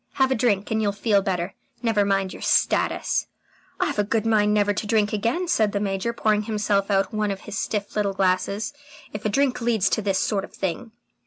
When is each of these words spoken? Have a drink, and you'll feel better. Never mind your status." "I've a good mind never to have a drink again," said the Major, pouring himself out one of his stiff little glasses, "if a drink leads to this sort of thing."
Have 0.13 0.31
a 0.31 0.35
drink, 0.35 0.71
and 0.71 0.81
you'll 0.81 0.93
feel 0.93 1.21
better. 1.21 1.53
Never 1.83 2.03
mind 2.03 2.33
your 2.33 2.41
status." 2.41 3.27
"I've 3.79 3.99
a 3.99 4.03
good 4.03 4.25
mind 4.25 4.51
never 4.51 4.73
to 4.73 4.81
have 4.81 4.85
a 4.89 4.89
drink 4.89 5.13
again," 5.13 5.47
said 5.47 5.73
the 5.73 5.79
Major, 5.79 6.11
pouring 6.11 6.41
himself 6.45 6.89
out 6.89 7.13
one 7.13 7.29
of 7.29 7.41
his 7.41 7.55
stiff 7.59 7.95
little 7.95 8.13
glasses, 8.13 8.73
"if 9.13 9.25
a 9.25 9.29
drink 9.29 9.61
leads 9.61 9.89
to 9.89 10.01
this 10.01 10.17
sort 10.17 10.43
of 10.43 10.53
thing." 10.55 10.91